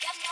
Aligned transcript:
just 0.00 0.30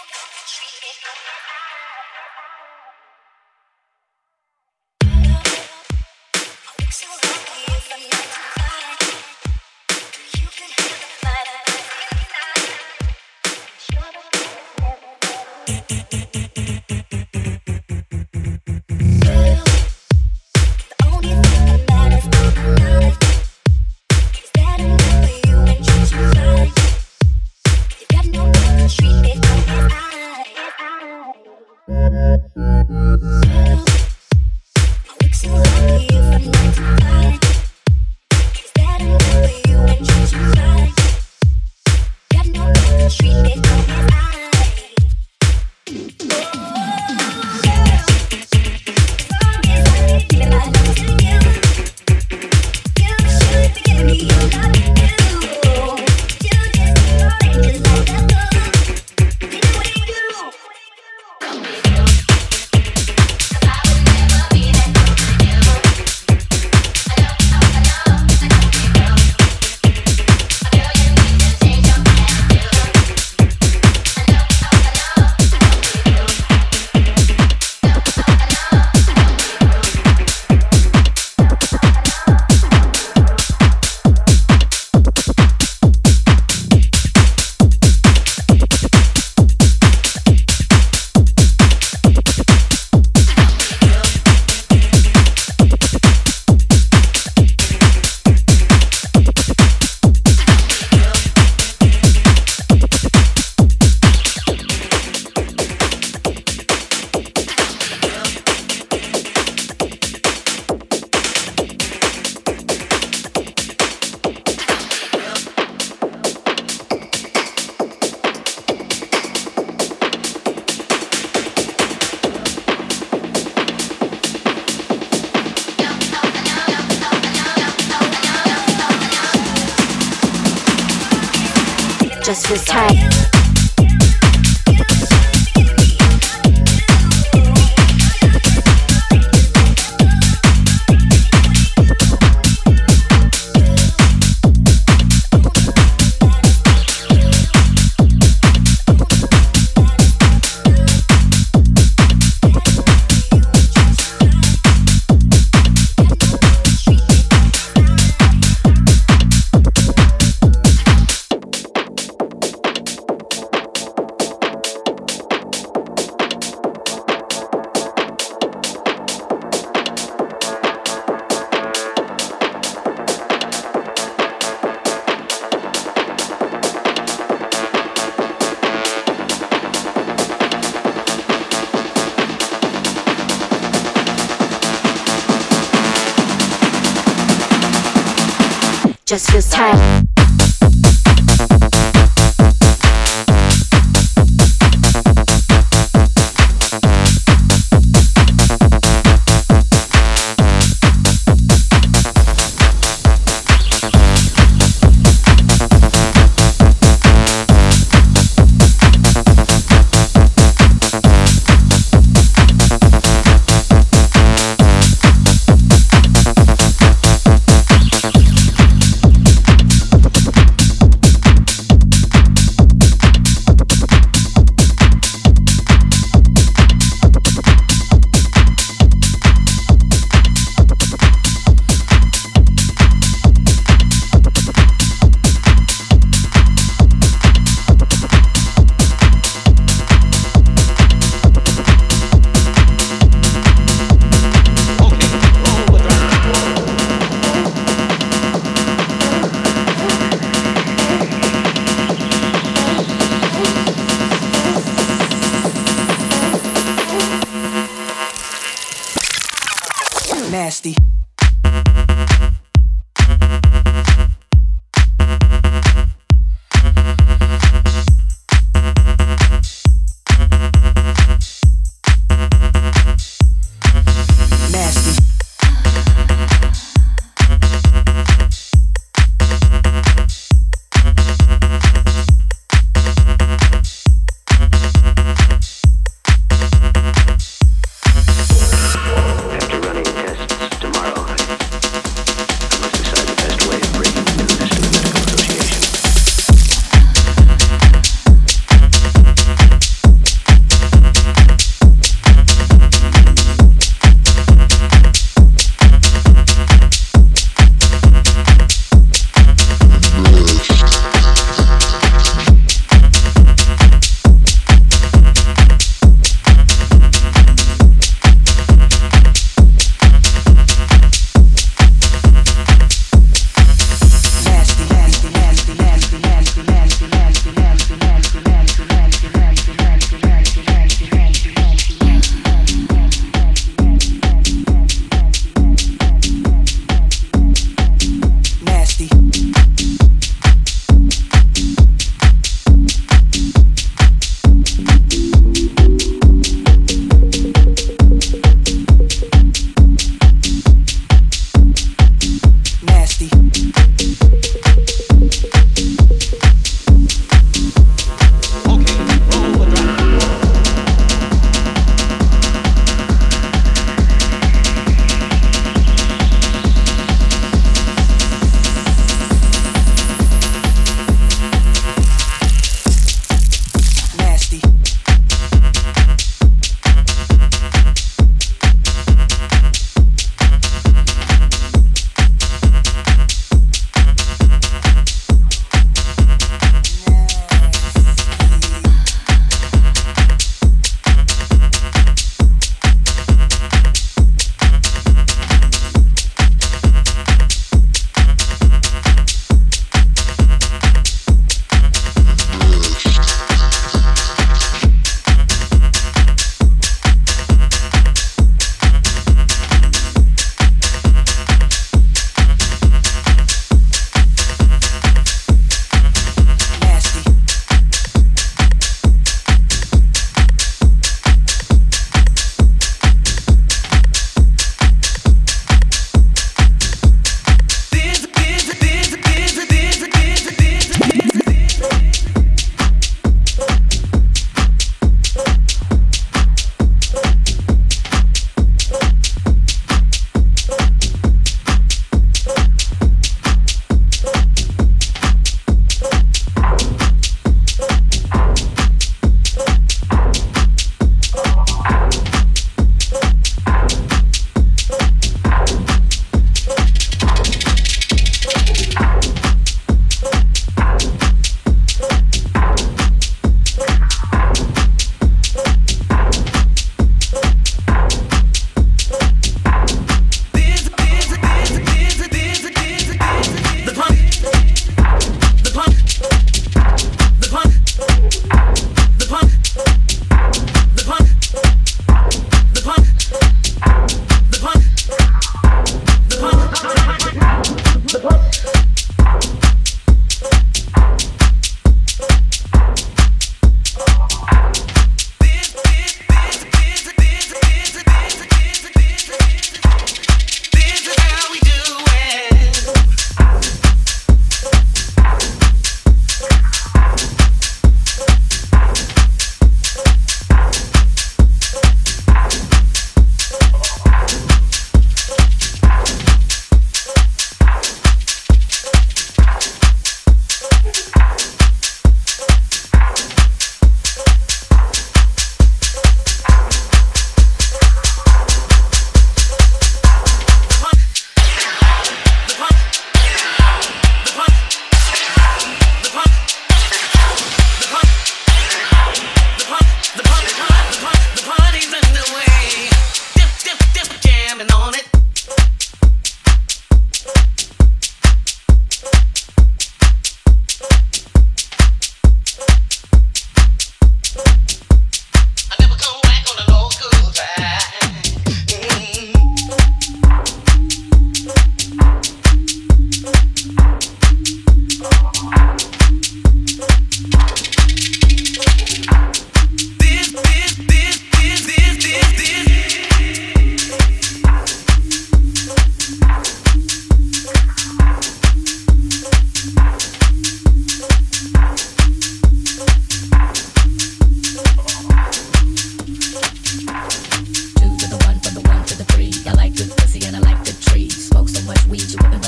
we 591.68 591.76
do 591.76 591.98
it. 592.00 592.27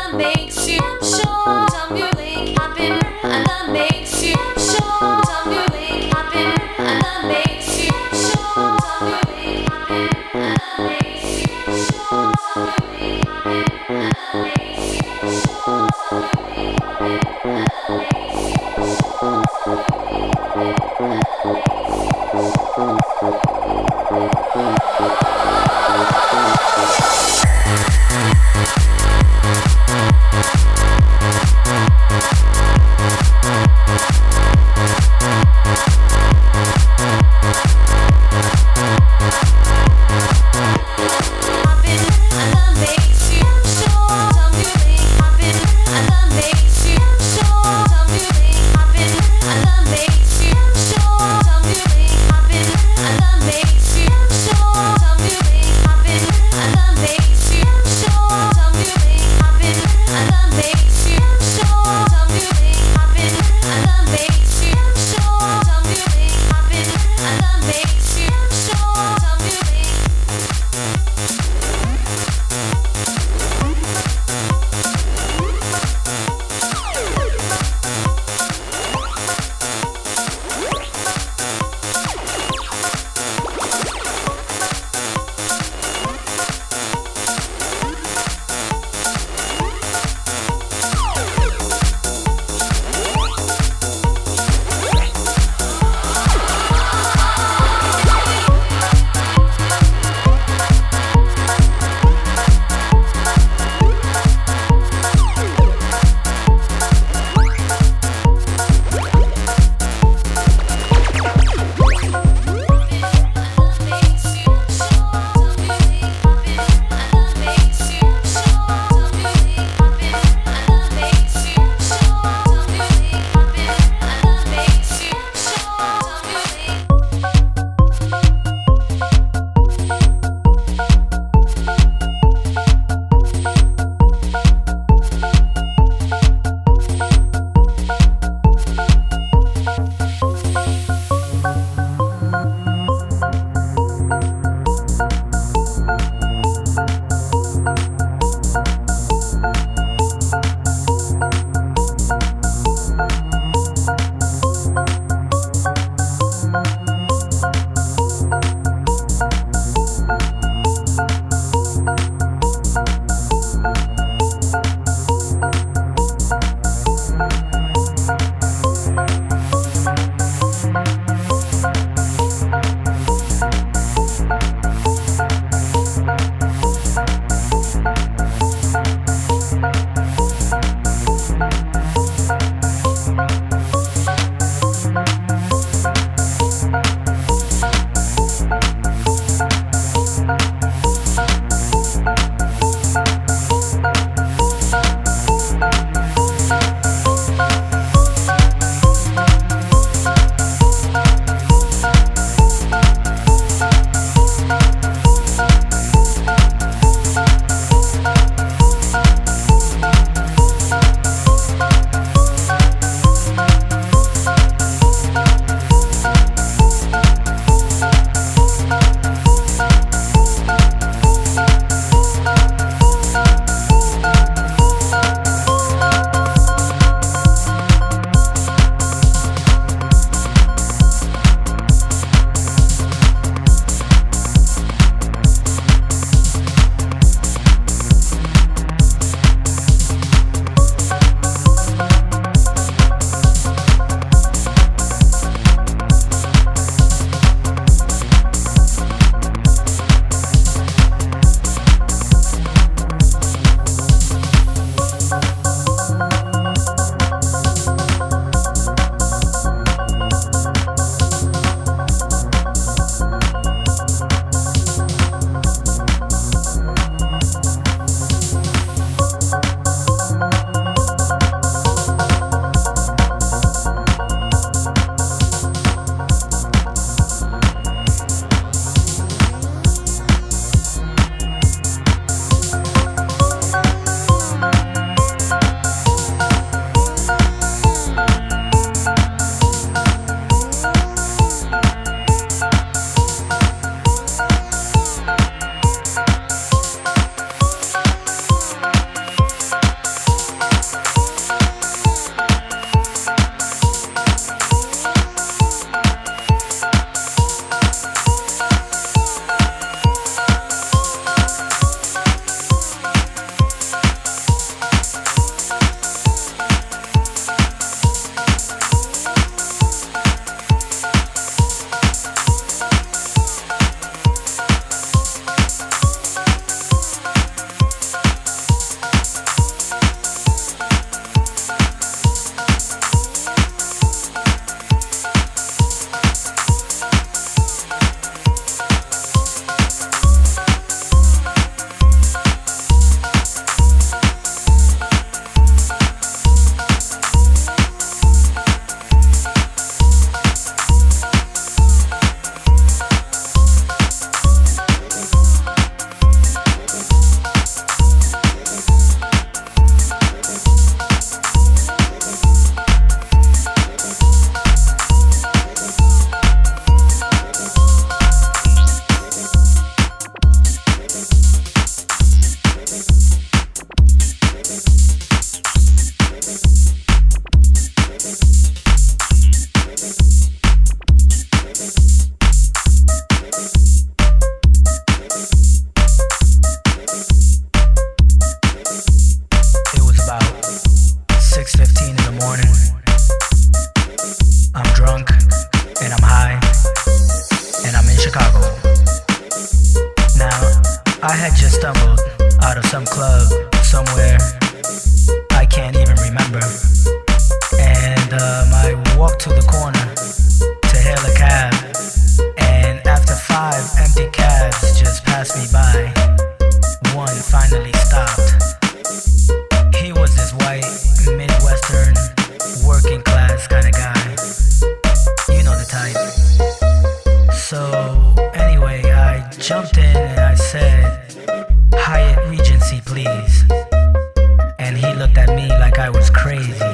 Thank 436.41 436.61
you. 436.61 436.70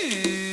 Jack 0.00 0.49